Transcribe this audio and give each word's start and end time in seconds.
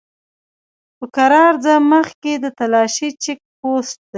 په 0.97 1.05
کرار 1.15 1.53
ځه! 1.63 1.73
مخکې 1.91 2.31
د 2.43 2.45
تالاشی 2.57 3.09
چيک 3.23 3.39
پوسټ 3.59 3.97
دی! 3.99 4.01